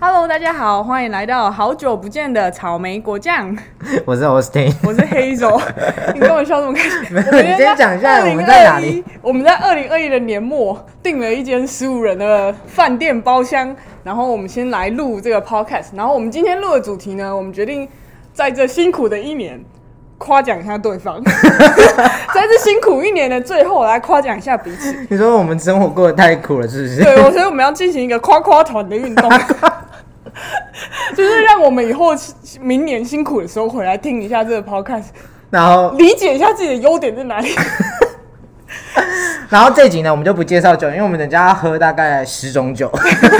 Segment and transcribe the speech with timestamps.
[0.00, 3.56] Hello，大家好，欢迎来到好久不见的草莓果酱。
[4.04, 5.58] 我是 Austin， 我是黑手。
[6.12, 7.00] 你跟我笑这么开心？
[7.10, 9.02] 你先讲一下我们在哪里。
[9.22, 15.86] 我们在二零二一的年末订了一间十五人的饭店包厢，然后我们先来录这个 podcast。
[15.94, 17.88] 然后我们今天录的主题呢，我们决定
[18.32, 19.58] 在这辛苦的一年
[20.18, 24.94] 夸奖一下对方， 在这辛苦一年的最后来夸奖一下彼此。
[25.10, 27.02] 你说我们生活过得太苦了，是不是？
[27.02, 29.30] 对，我所以我们要进行一个夸夸团的运动。
[31.14, 32.08] 就是让我们以后
[32.60, 35.04] 明年辛苦的时候回来听一下这个 podcast，
[35.50, 37.54] 然后理解一下自己的优点在哪里。
[39.48, 42.90] 然后这集呢，我们就不介绍酒，因为我们等下要喝大概十种酒。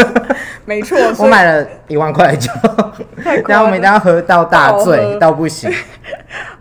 [0.64, 2.50] 没错，我买了一万块酒，
[3.48, 5.70] 然后我们一定要喝到大醉到不行。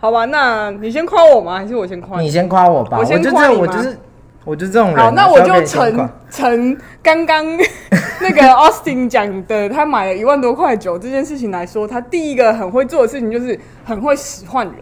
[0.04, 1.56] 好吧，那你先夸我吗？
[1.56, 2.26] 还是我先夸你？
[2.26, 2.98] 你先夸我吧。
[2.98, 3.96] 我先夸我就是。
[4.44, 4.98] 我就这种人。
[4.98, 7.42] 好，那我就承承刚刚
[8.20, 14.74] 那个 Austin 讲的，他买了一万多块酒这件事情来说，他第一个很会做的事情就是很会使唤人。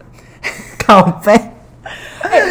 [0.85, 1.33] 靠背，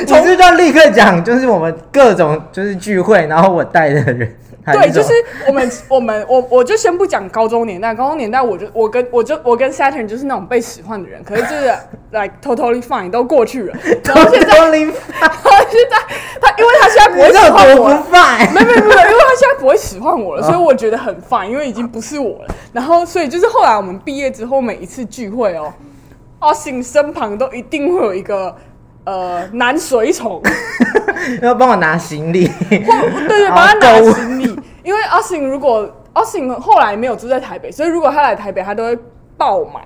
[0.06, 4.34] 你是就立刻讲，就是我们各种就是聚会，然后我带的人。
[4.64, 5.12] 对，就是
[5.48, 11.64] 我们我们我我就先不讲高中年代，高中年代我就我跟我就我跟 Saturn 就是那种被使唤的人，可是就是
[12.12, 13.74] like totally fine 都过去了。
[14.04, 15.96] 然后现在， 现在
[16.40, 22.54] 他因为他现在不会使唤我，没有没有没有，因为他现在不会使唤我了，所以我觉得很 fine，因为已经不是我了。
[22.72, 25.72] 然后所以就是后来我们毕业之后，每一次聚会哦
[26.40, 28.54] ，Austin 身旁都一定会有一个。
[29.04, 30.40] 呃，男随从
[31.42, 32.78] 要帮我拿行李，对
[33.28, 34.56] 对，帮他拿行李。
[34.82, 38.98] 因为阿信如果阿信后来没有住在台北，所以如果他来台北，他都会
[39.36, 39.80] 爆买。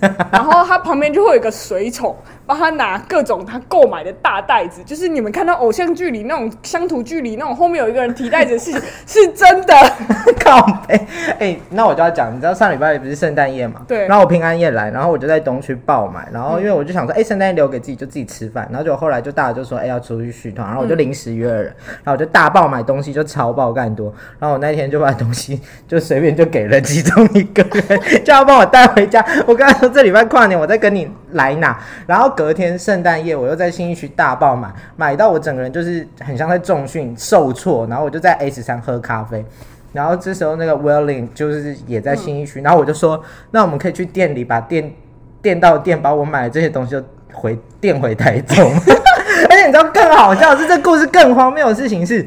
[0.32, 2.16] 然后他旁边就会有一个随从，
[2.50, 8.72] 帮他拿各种他购买的大袋子，就是你们看到偶像剧里那种乡土剧里那种后面有一个人提袋子，是
[9.06, 9.72] 是真的。
[10.44, 11.00] 靠背，
[11.38, 13.82] 哎，那我就要讲，你知道上礼拜不是圣诞夜嘛？
[13.86, 14.08] 对。
[14.08, 29.24] 然后我平安夜来，然后我就在东区爆买，然后因为我就想说，哎，圣诞夜留给自己就自己吃饭，然后就后来就大家就说，哎，要出去续团，然后我就临时约了人，然后我就大爆买东西，就超爆干多，然后我那天就把东西就随便就给了其中一个人， 叫他帮我带回家。
[29.46, 39.44] 我刚才说这礼拜跨年我再跟你来拿，然后隔天圣诞夜我又在新一区大爆买，买到我整个人就是很像在重训受挫，然后我就在 S 三喝咖啡。
[39.92, 44.92] 然后这时候那个 Willing 就是也在新一区，然后我就说，那我们可以去店里把店
[45.42, 47.02] 店到店把我买的这些东西就
[47.32, 48.70] 回店回台中。
[49.50, 52.26] 而且你知道更好笑是，这故事更荒谬的事情是，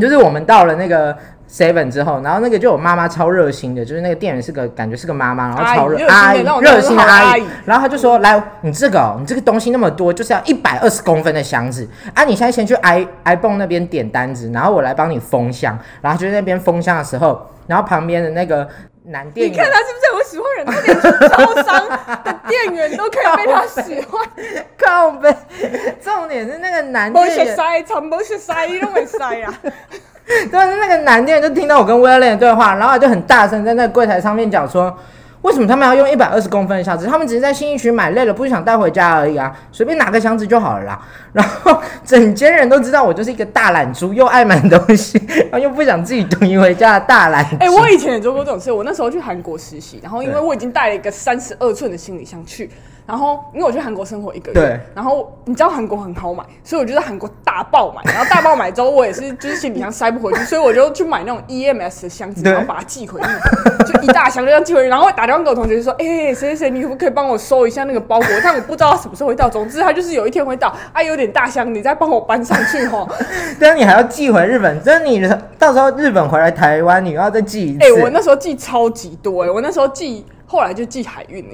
[0.00, 1.16] 就是我们到了那个。
[1.50, 12.22] Seven 之后，然后那个就我妈妈超热心的，就是那个店员是个感觉是个妈妈，然后超热阿姨热心的阿姨，然后他就说：“来，你这个你这个东西那么多，就是要一百二十公分的箱子啊！
[12.24, 15.76] 你现在先去 i iPhone 那边点单子，然后我来帮你封箱。
[16.00, 18.68] 然后就在那边封箱的时候，然后旁边的那个
[19.06, 20.66] 男店员，你看他是不是我喜欢人？
[20.66, 21.88] 他连超商
[22.24, 24.28] 的店员都可以被他喜欢，
[24.78, 25.34] 靠背。
[26.00, 29.52] 重点是那个男店员，塞，全部是塞，都会塞呀。”
[30.50, 34.96] 但是那个男店就听到我跟 William 的对话，然后就很大声在那个柜台上面讲说，
[35.42, 37.06] 为什么他们要用一百二十公分的箱子？
[37.06, 41.00] 他们只是在新一区买累了，不想带回家而已啊，随便拿个箱子就好了啦。
[41.32, 45.20] 然后整间人都知道我就是一个大懒猪，又爱买东西，
[45.50, 47.44] 然后又不想自己囤回家的大懒。
[47.58, 52.70] 哎，我以前也做过这种事，我那时候去韩国实习，然后因为我已经带了一个三十二寸的行李箱去。
[53.10, 58.00] 然后，因为我去韩国生活一个月，然后你知道韩国很好买，所以我就在韩国大爆买。
[58.14, 64.88] 然后大爆买之后，我也是就是行李箱塞不回去， 所以我就去买那种 EMS 的箱子，然后把它寄回去，就一大箱这样寄回去。
[64.88, 68.28] 然后打电话给我同学就说：“哎，谁谁谁，你可不可以帮我收一下那个包裹？
[68.44, 69.48] 但我不知道什么时候会到。
[69.48, 70.72] 总之，他就是有一天会到。
[70.92, 73.04] 啊，有点大箱，你再帮我搬上去哈。
[73.58, 75.28] 但是你还要寄回日本，真的，你
[75.58, 77.84] 到时候日本回来台湾，你要再寄一次。
[77.84, 80.24] 哎，我那时候寄超级多哎，我那时候寄。
[80.52, 81.44] 后来就寄海运，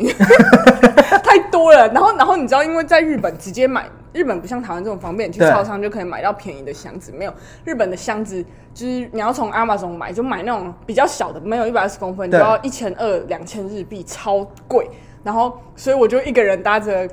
[1.22, 1.25] 太
[1.66, 1.88] 多了。
[1.88, 7.10] 然后，然后你知道，因为在日本直接买，日本不像台湾这种方便，去超商就可以买到便宜的箱子。
[7.12, 7.34] 没有
[7.64, 14.88] 日本的箱子，就是你要从 Amazon 买，就买那种比较小的，没有一百二十公分，就要一千二、两千日币，超贵。
[15.24, 17.08] 然后，所以我就一个人搭着。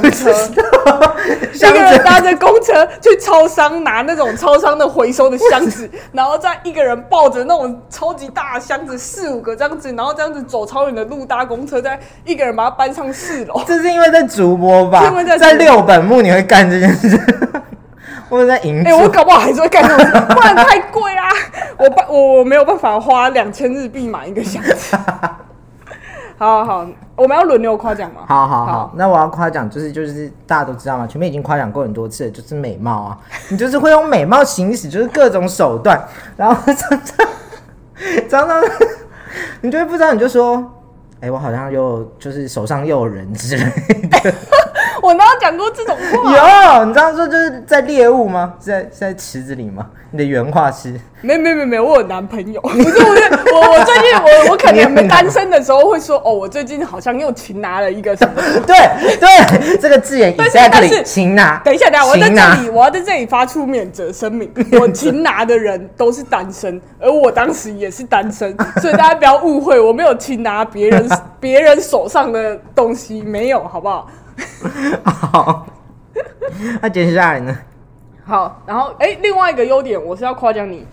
[0.00, 0.30] 公车，
[1.54, 13.62] 一个人搭着公车去超商拿那种超商的回收的箱子， 然后再一个人抱着那种超级大的箱子，四五个这样子，然后这样子走超远的路搭公车，再一个人把它搬上四楼。
[13.66, 15.04] 这是因为在主播吧？
[15.04, 17.18] 因为在六本木你会干这件事，
[18.28, 18.82] 或者在银。
[18.86, 21.28] 哎，我搞不好还是会干这种事，不然太贵啊！
[21.76, 24.96] 我办我我没有办法花两千日币买一个箱子。
[26.44, 26.86] 好好，
[27.16, 28.20] 我们要轮流夸奖吗？
[28.28, 33.18] 好好好，那我要夸奖，就是就是大家都知道嘛，前面已经夸奖过很多次，就是美貌啊，
[33.48, 35.98] 你就是会用美貌行使，就是各种手段，
[36.36, 37.26] 然后常常
[38.28, 38.62] 常常
[39.62, 40.62] 你就会不知道，你就说，
[41.20, 43.64] 哎、我好像又就是手上又有人之类
[44.08, 44.34] 的。
[45.04, 46.32] 我哪有讲过这种话？
[46.78, 48.54] 有，你知道说就是在猎物吗？
[48.58, 49.86] 是在是在池子里吗？
[50.10, 50.98] 你的原话是？
[51.20, 52.60] 没没没没，我有男朋友。
[52.62, 53.22] 不是不是，
[53.52, 58.34] 我我最近我我可能单身的时候会说，哦，我最近好像又擒拿了一个什么。
[58.66, 58.76] 对
[59.18, 61.60] 对，这个字眼但是 exactly 但是擒拿。
[61.62, 71.06] 等一下，等一下，我在这里，我要在这里发出免责声明： 我擒拿的人都是单身，而我当时也是单身，所以大家不要误会，我没有擒拿别人
[71.40, 74.08] 别人手上的东西，没有，好不好？
[75.04, 75.66] 好，
[76.80, 77.56] 那接下来呢？
[78.24, 80.86] 好，然后哎、另外一个优点，我是要夸奖你，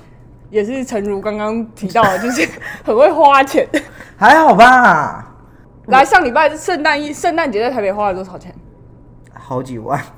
[0.49, 2.47] 也是诚如刚刚提到的，就是
[2.83, 3.67] 很会花钱。
[4.17, 5.33] 还好吧，
[5.87, 8.53] 来，上礼拜圣诞一圣诞节在台北花了多少钱？
[9.51, 9.99] 好几万。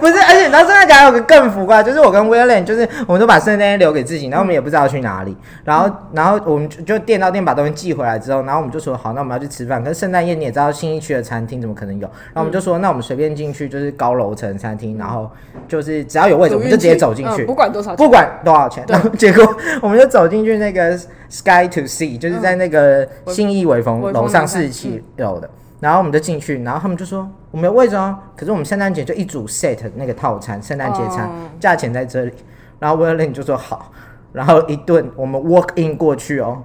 [0.00, 9.82] 不是，而且你知道圣诞节还有个更浮夸，就是我跟 William，就是我们都把圣诞夜留给自己，然后我们也不知道去哪里，然后然后我们就就店到店把东西寄回来之后，然后我们就说好，那我们要去吃饭。
[9.82, 12.06] 可是圣诞夜你也知道，新一区的餐厅怎么可能有？
[12.06, 15.30] 然后我们就说，那我们随便进去，就是高楼层餐厅，然后
[15.68, 20.96] 就是只要有位置，我们就直接走进去，嗯不管多少钱，不管多少钱，然后结果我们就走进去那个
[21.28, 25.48] Sky to Sea，就是在那个信义微风微风楼上四十七楼的，
[25.80, 32.32] 然后我们就进去，然后他们就说我们有位置哦，可是我们圣诞节就一组 set 那个套餐，圣诞节餐、哦价钱在这里，
[32.78, 33.90] 然后 William 就说好，
[34.32, 36.62] 然后一顿我们 walk in 过去哦，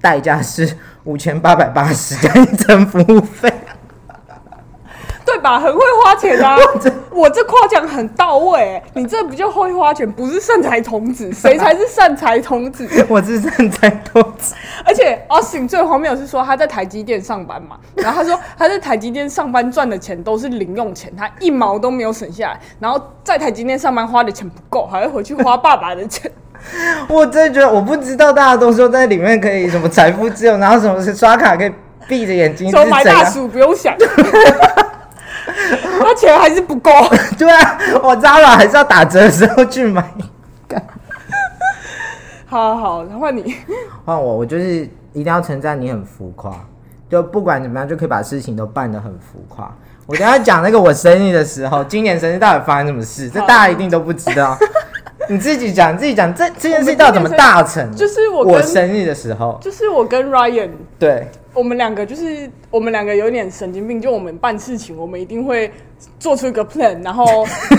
[0.00, 3.52] 代价是五千八百八十加一层服务费，
[5.24, 5.58] 对吧？
[5.58, 6.56] 很会花钱啊！
[7.10, 12.88] 我这夸奖很到位、你这不叫会花钱，不是善财童子，谁才是善财童子？
[13.08, 14.54] 我是善财童子，
[14.84, 26.30] 而且 Austin 最荒谬的是说他在台积电上班嘛， 然后他说他在台积电上班赚的钱都是零用钱，他一毛都没有省下来，然后在台积电上班花的钱不够，还会回去花爸爸的钱。
[27.08, 31.72] 我真的觉得我不知道大家都说在里面可以什么财富自由，然后什么是刷卡可以
[32.08, 33.04] 闭着眼睛是说买？
[33.04, 33.94] 大薯不用想，
[35.98, 36.90] 他钱还是不够。
[37.38, 40.02] 对啊，我 Zara 还是要打折的时候去买。
[42.54, 43.56] 好好换你。
[44.04, 46.54] 换我，我就是一定要称赞你很浮夸，
[47.10, 49.74] 就不管怎么样，就可以把事情都办得很浮夸。
[50.06, 54.56] 我等一下讲那个我生日的时候，今年生日到底发生什么事，这大家一定都不知道。
[55.28, 57.90] 你自己讲，你自己讲，这这件事到底怎么大成？
[57.96, 65.72] 就是我我生日的时候，就是我跟 Ryan 对，我们两个就是我们两个有点神经病，就我们办事情，我们一定会
[66.20, 67.24] 做出一个 plan，然后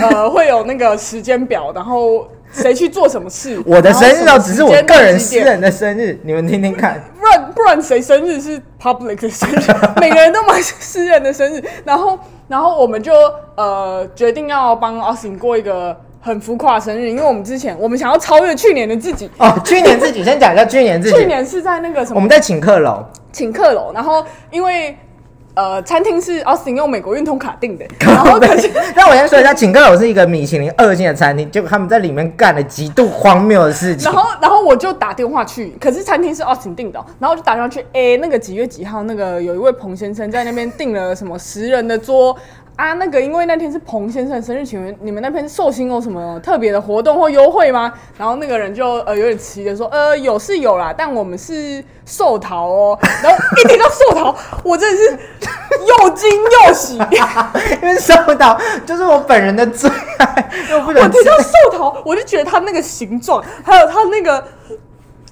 [0.02, 3.60] 呃会有那个时间表，然后谁去做什么事。
[3.66, 7.02] 我的生日哦，只是我个人私人的生日，你们听听看。
[7.20, 9.60] 不然不然谁生日是 public 的生日？
[10.00, 13.12] 每个人都买私人的生日，然后然后我们就
[13.56, 19.28] 呃决定要帮 Austin 过一个很浮夸的生日，因为我们之前我们想要超越去年的自己。
[19.38, 24.96] 哦，去年自己先讲一下去年自己， 去年是在那个什么我们在请客楼，请客楼，然后因为
[25.56, 34.10] 呃餐厅是 Austin 用美国运通卡订的， 然后可是 那我先说一下，请客楼是一个米其林二星的餐厅，结果他们在里面干了极度荒谬的事情。
[34.12, 34.22] 然。
[34.22, 37.00] 后，然后我就打电话去，可是餐厅是 Austin 订的。
[37.00, 42.36] 哦，然后我就打电话去，哎、那个几月几号，那个有一位彭先生在那边订了什么十人的桌
[42.76, 47.90] 啊，那个因为那天是彭先生生日，请问你们那边寿星有什么特别的活动或优惠吗？
[48.18, 52.98] 然后那个人就呃有点奇的说，呃有是有啦，但我们是寿桃哦。
[53.24, 55.18] 然后一听到寿桃，我真的是
[55.86, 56.30] 又惊
[56.68, 56.98] 又喜。
[57.80, 60.50] 因为寿桃就是我本人的最爱，
[60.86, 64.46] 我能吃听到寿桃，我就觉得它那个形状，还有它那个，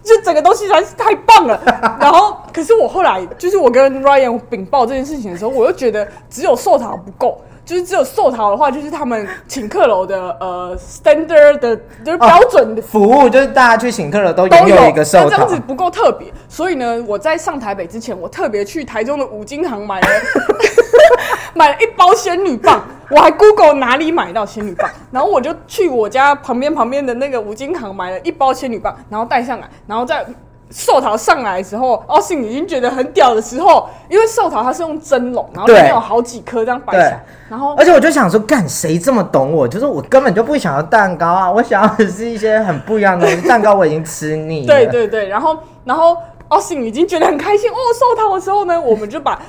[0.04, 1.60] 就整个东西实在是太棒了。
[1.98, 7.40] 然后，可是我后来就是我跟 Ryan 禀报这件事情的时候，我又觉得只有寿桃不够。
[7.64, 15.58] 就是只有寿桃的话，就是他们请客楼的呃 standard 的，就是标准的服务，就是大家去请客楼都都拥有一个寿桃那这样子。
[15.66, 20.08] 不够特别，所以呢，我在上台北之前，我特别去台中的五金行买了
[21.54, 30.24] 买了一包仙女棒，我还 Google 哪里买到仙女棒，然后我就去我家旁边旁边的那个五金行买了一包仙女棒，然后带上来，然后在
[30.70, 37.16] 寿桃上来的时候，奥信已经觉得很屌的时候，因为寿桃它是用蒸笼，然后里面有好几颗这样摆起来对，
[37.50, 39.68] 然后而且我就想说，干谁这么懂我？
[39.68, 43.46] 就是我根本就不想要蛋糕啊， 我想要的是一些很不一样的东西。
[43.46, 44.74] 蛋糕我已经吃腻了。
[44.74, 46.16] 对对对，然后然后
[46.48, 49.40] 奥信已经觉得很开心哦，寿桃的时候呢，我们就把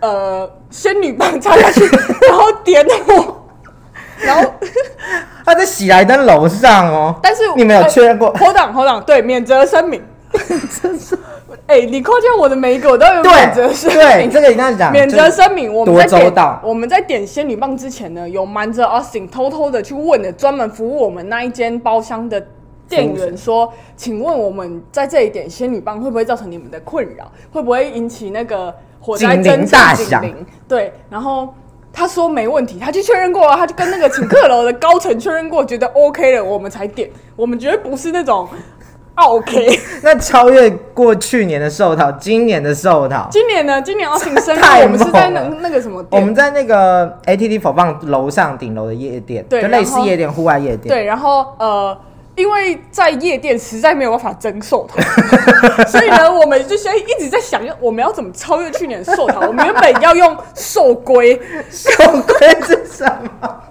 [0.00, 1.80] 呃仙女棒插下去，
[2.28, 3.36] 然后点火，
[4.20, 4.52] 然后
[5.44, 7.14] 他在喜来登楼上哦。
[7.22, 8.32] 但是你们有确认过？
[8.34, 10.02] 侯党侯党对免责声明，
[11.66, 14.30] 哎、你夸奖我的每一个我都有免责对声对，明。
[14.30, 14.90] 这个一定要讲。
[14.90, 22.46] 免责声明，我们在多周点到我们在点仙女棒之前呢，有瞒着 Austin 偷偷的去问了专门服务我们那一间包厢的
[22.88, 27.30] 店员说：“请问我们在这一点仙女棒会不会造成你们的困扰？
[27.52, 31.54] 会不会引起那个火灾警铃侦大响测警铃？”对，然后
[31.92, 37.10] 他说没问题，他去确认过了，他就跟那个请客楼的高层确认过，觉得 OK 了，我们才点。
[37.34, 38.48] 我们绝对不是那种
[39.14, 39.68] OK。
[40.02, 43.80] 那超越过去年的寿桃，今年的寿桃，今年呢？
[43.82, 46.20] 今年要请生日， 我们是在那个什么店？
[46.20, 50.94] 我们在那个 ATT 否放楼上顶楼的夜店，对就类似夜店、户外夜店。
[50.94, 51.96] 对，然后呃，
[52.38, 54.96] 因为在夜店实在没有办法蒸寿桃，
[55.88, 59.40] 所以呢，我们就先一直在想，我们要怎么超越去年的寿桃？
[59.40, 61.34] 我们原本要用寿龟，
[61.70, 61.90] 寿
[62.22, 63.04] 龟是什
[63.40, 63.62] 么？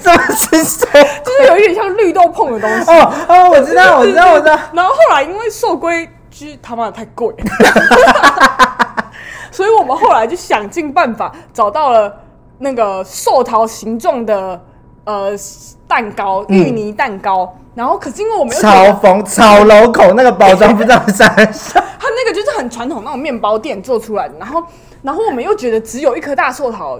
[0.00, 0.86] 什么是寿？
[1.22, 2.90] 就是有一点像绿豆碰的东西。
[2.90, 4.58] 哦哦，我知道，我知道，我知道。
[4.72, 9.04] 然后后来因为寿龟就是他妈的太贵了，
[9.52, 12.16] 所以我们后来就想尽办法找到了
[12.58, 14.58] 那个寿桃形状的
[15.08, 15.32] 呃
[15.86, 17.56] 蛋糕，嗯芋泥蛋糕。
[17.74, 24.62] 然后可是因为我们又觉嘲得讽炒楼口那个包装不知道是啥啥， 它那个就是很传统那种面包店做出来的，然后
[25.00, 26.98] 然后我们又觉得只有一颗大寿桃，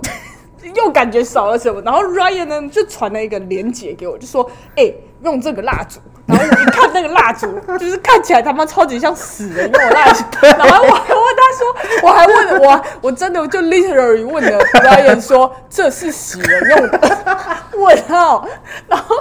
[0.75, 4.91] 又感觉少了什么，然后 Ryan 呢就传了一个链接给我，就说哎、
[5.23, 5.99] 用这个蜡烛，
[6.29, 17.17] 然后我一看那个蜡烛， 就是看起来他妈超级像死人用的蜡烛，然后我还问他说，我还问我我真的就 literally 问了 Ryan 说这是死人用的，
[17.77, 18.47] 问号，
[18.87, 19.17] 然后。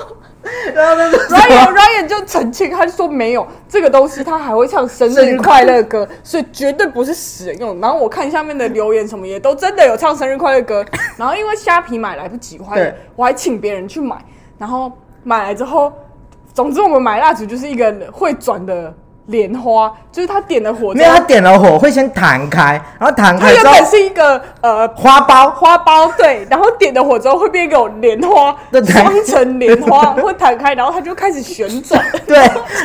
[0.74, 7.82] 然后那个 Ryan Ryan 就澄清，他就说没有这个东西，他还会唱生日快乐歌，所以绝对不是死人用。
[7.82, 10.86] 然后我看下面的留言什么也都真的有唱生日快乐歌。
[11.18, 14.16] 然后因为虾皮买来不及，我还我还请别人去买。
[14.58, 14.90] 然后
[15.24, 15.92] 买来之后，
[16.58, 18.92] 总之我们买蜡烛就是一个会转的
[19.28, 32.04] 莲花，就是他点了火之没有，他，点了火会先弹开，然后弹开之后原本是一个呃花苞，花苞，对，然后点了火之后会变一个莲花，对对双层莲花会弹开，然后它就开始旋转。
[32.26, 32.40] 对，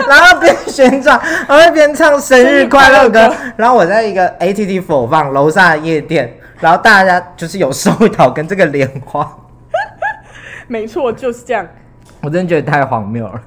[0.06, 3.34] 然后边旋转，然后边唱生日快乐歌。
[3.56, 9.26] 然后我在一个 ATT 否放楼下的夜店，然后大家就是有收到跟这个莲花，
[10.68, 11.66] 没错，就是这样。
[12.20, 13.40] 我真的觉得太荒谬了。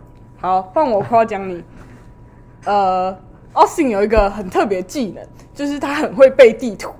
[0.45, 1.63] 好，换我夸奖你。
[2.65, 3.17] 呃
[3.51, 5.25] ，Austin 有一个很特别技能，
[5.55, 6.91] 就是他很会背地图。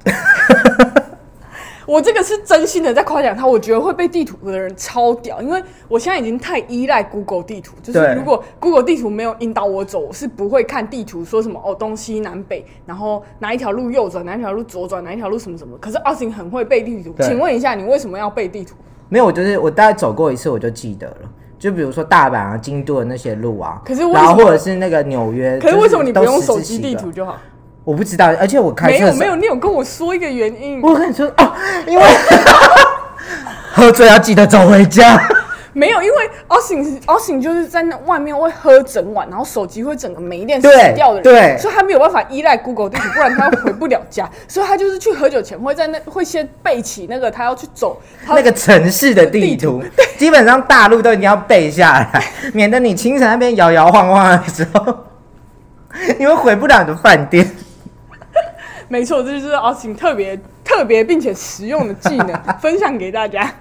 [1.86, 15.78] 我这个是真心的在夸奖他，我觉得会背地图的人超屌，因为我现在已经太依赖 Google 地图，就是如果 Google 地图没有引导我走，我是不会看地图说什么哦东西南北，然后哪一条路右转，哪一条路左转，哪一条路什么什么。
[15.78, 18.74] 可是 Austin 很会背地图，对请问一下，你为什么要背地图？
[19.08, 21.18] 没有，我就是我大概走过一次我就记得了。
[21.66, 27.38] 就比如说大阪啊、京都的那些路啊，可是然后或者是那个纽约，可是为什么你不用手机地图就好？
[27.84, 30.80] 我不知道，而且我开没有没有，你有跟我说一个原因。
[30.80, 31.52] 我跟你说哦，
[31.88, 32.04] 因为
[33.74, 35.20] 喝醉要记得走回家。
[35.76, 44.30] 没有，因为 Austin Austin 就是在那外面会喝整晚，然后手机会整个没电死掉的人，对所以他没有办法依赖 Google 地图，不然他回不了家。
[44.48, 49.84] 所以他就是去喝酒前会在那会先背起那个他要去走那个城市的地图，
[50.18, 54.98] 基本上大陆都一定要背下来，免得你清晨那边摇摇晃晃的时候，
[56.18, 57.52] 你会回不了你的饭店。
[58.88, 63.52] 没错，这就是 Austin 特别特别并且实用的技能，分享给大家。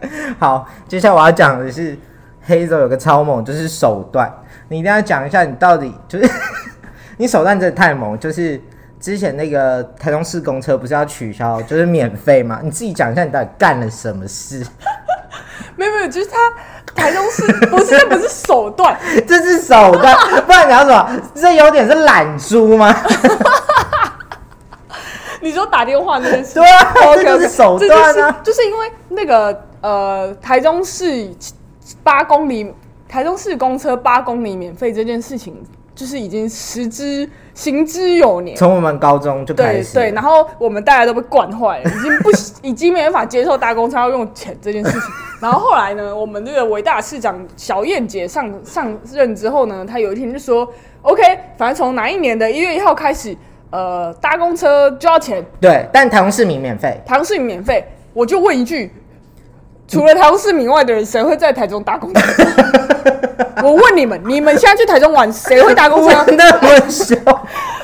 [0.38, 1.98] 好，接下来我要讲的是
[2.42, 4.32] 黑手有个超猛，就是手段，
[4.68, 6.30] 你一定要讲一下你到底就是
[7.18, 8.60] 你手段真的太猛，就是
[9.00, 12.60] 之前那个台中市公车不是要取消，就是免费嘛？
[12.62, 14.64] 你自己讲一下你到底干了什么事？
[15.76, 16.36] 没有没有，就是他
[16.94, 18.96] 台中市不是这不是手段，
[19.26, 21.20] 这是手段，不然你要什么？
[21.34, 22.94] 这有点是懒猪吗？
[25.40, 26.64] 你说打电话那件事，对
[27.16, 29.52] 这就是手段啊就是就是因为那个
[29.84, 31.28] 呃，台中市
[32.02, 32.72] 八公里，
[33.06, 35.54] 台中市公车八公里免费这件事情，
[35.94, 38.56] 就是已经实之行之有年。
[38.56, 42.30] 从我们高中就开对始，对，然后我们大家都被惯坏了，已经不
[42.66, 45.00] 已经没办法接受搭公车要用钱这件事情。
[45.38, 50.66] 然后后来呢，我们这个伟大市长小燕姐上上任之后呢，她有一天就说
[51.02, 51.22] ：“OK，
[51.58, 53.36] 反正从哪一年的一月一号开始，
[53.68, 56.98] 呃，搭公车就要钱，对，但台中市民免费。
[57.04, 58.92] 台中市民免费。”我就问一句：
[59.86, 62.20] 除了台中市民以外的人，谁会在台中搭公车？
[63.62, 66.16] 我问你们，你们现在去台中玩，谁会搭公车？
[66.18, 67.16] 我那么凶，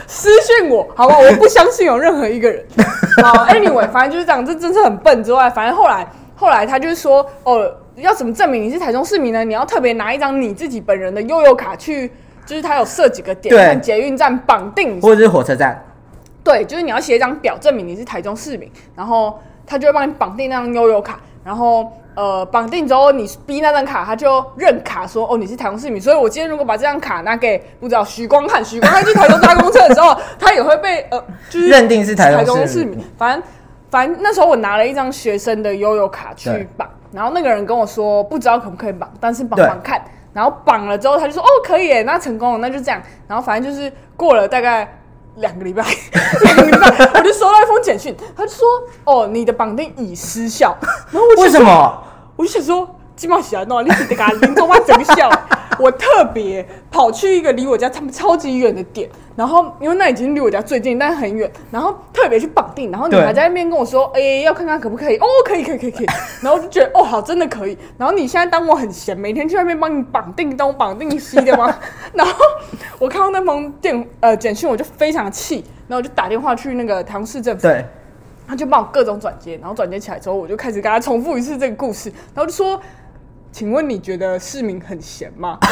[0.07, 1.17] 私信我，好吧？
[1.19, 2.65] 我不相信有任何一个人。
[3.23, 9.45] 好，anyway，反正就是这样，这真是很笨之外，反正后来后来他就是说，哦，要怎么证明你是台中市民呢？
[9.45, 12.11] 你要特别拿一张你自己本人的悠游卡去，
[12.45, 15.83] 就是他有设几个点，对捷运站绑定，或者是火车站，
[16.45, 21.21] 对，就是你要写一张表证明你是台中市民，然后他就会帮你绑定那张悠游卡。
[21.43, 33.05] 然后呃绑定之后，你逼那张卡，他就认卡说哦你是台中市民，所以我今天如果把这张卡拿给不知道许光汉，许光汉去台中搭公车的时候，他也会被呃 就是认定是台台中市民市民。
[33.17, 33.43] 反正
[33.91, 40.01] 反正那时候我拿了一张学生的悠游卡去绑，然后那个人跟我说不知道可不可以绑，但是绑绑看。
[40.33, 43.03] 然后绑了之后，他就说哦可以耶，那成功了，那就这样。
[43.27, 44.89] 然后反正就是过了大概
[45.41, 45.85] 两个礼拜，
[46.45, 48.67] 两个礼拜我就收到一封简讯，他就说
[49.05, 50.77] 哦你的绑定已失效。
[51.11, 52.03] 然后我就为什么？
[52.37, 55.31] 我就想说，金毛喜欢弄，你是得给他林中妈整笑。
[55.81, 65.17] 我特别跑去一个离我家他们超级远的点，然后因为那已经离我家最近，但是很远，然后特别去绑定，然后你对还在那边跟我说， 哎、要看看可不可以？
[65.17, 66.07] 哦，可以，可以，可以，可以。
[66.43, 67.77] 然后我就觉得，哦，好，真的可以。
[67.97, 71.75] 然后你现在当我很闲，每天去那边帮你绑定东绑定西的吗？
[72.13, 72.35] 然后
[72.99, 77.85] 我看到那封电呃简讯，我就非常气，然后我就打电话去那个台中市政府，对，
[78.47, 82.81] 他就帮我各种转接，然后转接起来之后，我就开始跟他重复一次这个故事，然后就说
[83.53, 85.59] ：“请问你觉得市民很闲吗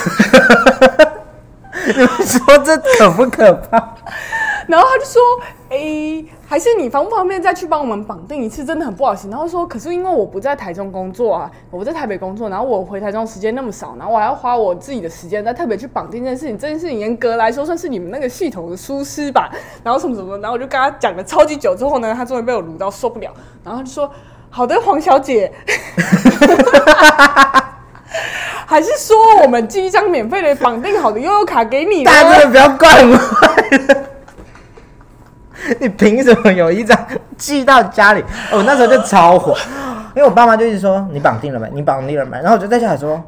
[1.87, 3.95] 你们说这可不可怕？？”
[4.69, 5.23] 然后他就说
[5.71, 8.63] ：“诶、还是你方不方便再去帮我们绑定一次？
[8.63, 16.59] 真的很不好意思。”然后说：“可是因为我不在台中工作啊，我在台北工作，然后我回台中时间那么少，然后我还要花我自己的时间再特别去绑定这件事情。
[16.59, 19.51] 这件事情严格来说算是你们那个系统的疏失吧。
[19.83, 23.33] 然后什么什么，然后我就跟他讲了超级久之后呢，他终于被我撸到受不了，
[23.65, 24.11] 然后他就说
[24.51, 25.51] ：“好的，黄小姐。
[28.67, 32.05] ”还是说我们寄一张免费的绑定好的悠悠卡给你？
[32.05, 33.19] 大家真的不要怪我。
[35.81, 36.97] 你凭什么有一张
[37.37, 38.21] 寄到家里？
[38.53, 39.57] 哦我那时候就超火，
[40.15, 41.67] 因为我爸妈就一直说你绑定了没？
[41.73, 42.37] 你绑定了没？
[42.39, 43.19] 然后我就在家里说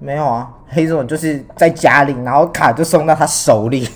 [0.00, 3.88] 没有啊，黑总就是在家里，然后卡就送到他手里。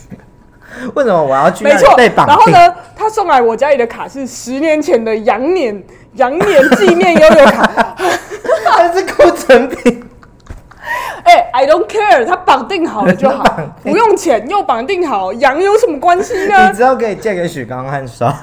[0.94, 2.36] 为什么我要去没错被绑定？
[2.36, 5.82] 然后呢，他送来我家里的卡是十年前的羊年
[6.14, 7.97] 羊年纪念悠悠卡。
[8.73, 10.04] 还是库存品。
[11.25, 13.45] 哎、i don't care，它绑定好了就好
[13.83, 16.73] 不用钱又绑定好，羊有什么关系你呢？
[16.75, 18.35] 之后可以借给许刚汉刷。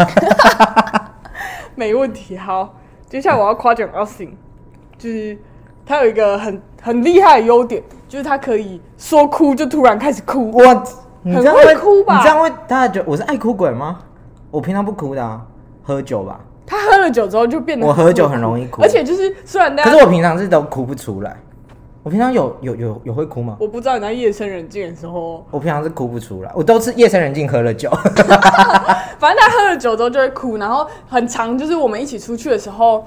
[1.76, 2.38] 没问题。
[2.38, 2.76] 好，
[3.10, 4.30] 接下来我要夸奖 Austin，
[4.98, 5.38] 就是
[5.86, 10.52] 他有一个很很厉害的优点，就是他可以说哭就突然开始哭。
[10.52, 10.84] 我，
[11.22, 14.00] 你这样很会哭吧你这样会大家觉得我是爱哭鬼吗？
[14.52, 15.42] 我平常不哭的啊，
[15.84, 16.40] 喝酒吧。
[17.00, 21.36] 他喝了酒之后就变得我喝酒很容易哭而且就是虽然大家可是我平常是都哭不出来。
[22.02, 23.58] 我平常有有有有会哭吗？
[23.60, 27.90] 我不知道你在夜深人静的时候，我平常是哭不出来，我都是夜深人静喝了酒。
[29.20, 33.06] 反正他喝了酒之后就会哭，然后很长，就是我们一起出去的时候，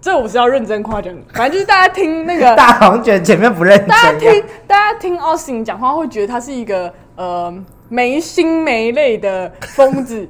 [0.00, 1.20] 这我是要认真夸奖你。
[1.34, 3.88] 反正就是大家听那个， 大家好像觉得前面不认真。
[3.88, 7.52] 大家听，大家听 Austin 讲话会觉得他是一个呃
[7.88, 10.26] 没心没泪的疯子。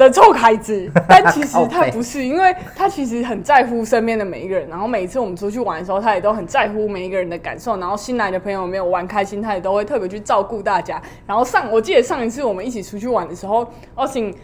[0.00, 11.00] 的臭孩子，但其实 他不是，因为他其实很在乎身边的每一个人，然后每一次我们出去玩的时候，他也都很在乎每一个人的感受，然后新来的朋友没有玩开心，他也都会特别去照顾大家。
[11.26, 14.34] 然后上，我记得上一次我们一起出去玩的时候，Austin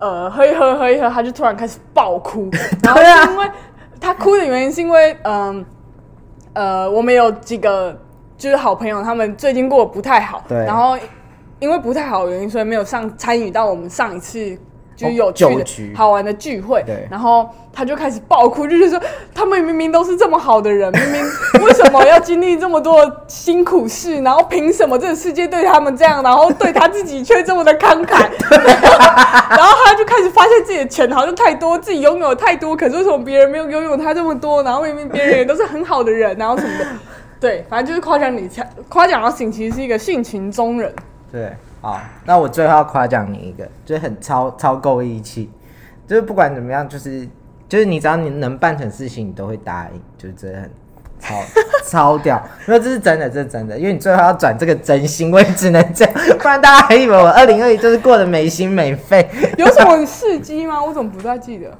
[0.00, 2.50] 呃喝一喝喝一喝，他就突然开始爆哭，
[2.82, 3.50] 然后对啊是因为
[4.00, 5.64] 他哭的原因是因为嗯
[6.54, 7.96] 呃我们有几个
[8.36, 10.58] 就是好朋友，他们最近过得不太好，对。
[10.58, 10.98] 然后
[11.60, 14.58] 因为不太好的原因，所以没有上参与到我们上一次
[14.96, 16.82] 就是有趣好玩的聚会。
[16.86, 19.00] 对然后他就开始爆哭，就是说
[19.34, 21.22] 他们明明都是这么好的人，明明
[21.64, 28.28] 为什么要经历这么多辛苦事，然后凭什么这个世界对他们这样，然后对他自己却这么的慷慨？
[29.50, 34.62] 然后他就开始发现自己的钱好像太多，自己拥有太多，可是为什么别人没有拥有他这么多？
[34.62, 36.86] 然后明明别人也都是很好的人，然后什么的。
[37.40, 38.48] 对，反正就是夸奖你，
[38.88, 40.94] 夸奖到醒其实是一个性情中人。
[41.30, 41.52] 对，
[41.84, 45.50] 好，那我最后要夸奖你一个，就是很超超够义气，
[46.06, 47.28] 就是不管怎么样，就是
[47.68, 50.70] 就是你只要你能办成事情，你都会答应，就是真的很
[51.20, 51.34] 超
[51.86, 59.28] 超屌，因为这是真的，这是真的，因为你最后要转这个真心，我也只能这样， 不然大家还以为我二零二一就是过得没心没肺。
[59.58, 60.82] 有什么事迹吗？
[60.82, 61.70] 我怎么不太记得？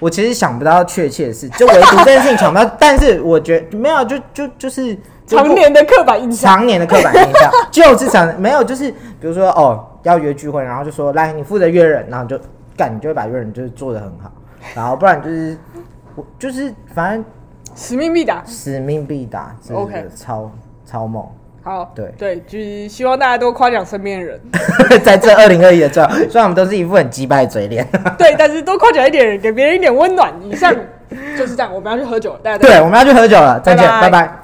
[0.00, 6.56] 我其实想不到确切的事，就唯独这件事情想不到，但是我觉得没有，就就就是常年的刻板印象。
[6.56, 12.38] 常年的刻板印象， 就是常没有，就是比如说哦要约聚会，然后就说来你负责约人，然后就
[12.76, 14.30] 干，你就会把约人就是做的很好，
[14.74, 15.56] 然后不然就是
[16.16, 17.24] 我就是反正
[17.74, 18.42] 使命必达。
[18.46, 20.50] 使命必达，真的 OK 超
[20.84, 21.26] 超猛，
[21.64, 22.12] 好，对。
[22.18, 24.40] 对，就是希望大家多夸奖身边的人，
[25.02, 27.84] 在这二零二一的最后， 虽然我们都是一副很击败的嘴脸，
[28.18, 30.32] 对，但是多夸奖一点人，给别人一点温暖。
[30.44, 30.72] 以上
[31.36, 34.10] 就是这样，我们要去喝酒了，大家对，我们要去喝酒了，再见，拜拜。
[34.10, 34.43] 拜拜